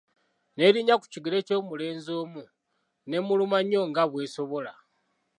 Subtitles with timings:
[0.55, 2.43] N'elinnya ku kigere ky'omulenzi omu,
[3.09, 4.73] n'emuluma nnyo nga bw'esobola.